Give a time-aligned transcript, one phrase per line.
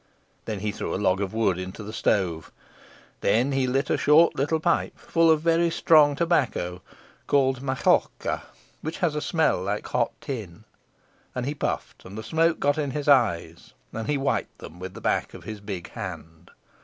[0.45, 2.51] Then he threw a log of wood into the stove.
[3.19, 6.81] Then he lit a short little pipe, full of very strong tobacco,
[7.27, 8.41] called Mahorka,
[8.81, 10.63] which has a smell like hot tin.
[11.35, 14.95] And he puffed, and the smoke got in his eyes, and he wiped them with
[14.95, 16.49] the back of his big hand.